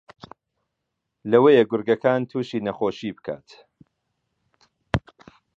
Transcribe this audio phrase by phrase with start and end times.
[1.31, 3.47] لەوەیە گورگەکان تووشی نەخۆشی بکات